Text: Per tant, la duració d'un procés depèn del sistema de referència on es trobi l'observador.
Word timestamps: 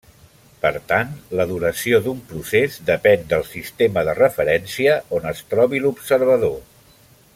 Per 0.61 0.69
tant, 0.91 1.11
la 1.39 1.45
duració 1.51 1.99
d'un 2.07 2.23
procés 2.31 2.79
depèn 2.87 3.27
del 3.35 3.45
sistema 3.51 4.05
de 4.09 4.17
referència 4.21 4.97
on 5.19 5.29
es 5.33 5.45
trobi 5.53 5.83
l'observador. 5.85 6.59